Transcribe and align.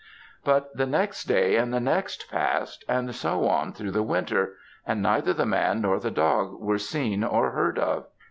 But 0.43 0.75
the 0.75 0.87
next 0.87 1.25
day, 1.25 1.57
and 1.57 1.71
the 1.71 1.79
next 1.79 2.27
passed, 2.31 2.83
and 2.89 3.13
so 3.13 3.47
on 3.47 3.71
through 3.71 3.91
the 3.91 4.01
winter, 4.01 4.55
and 4.83 4.99
neither 4.99 5.31
the 5.31 5.45
man 5.45 5.81
nor 5.81 5.99
the 5.99 6.09
dog 6.09 6.59
were 6.59 6.79
seen 6.79 7.23
or 7.23 7.51
heard 7.51 7.77
of. 7.77 8.07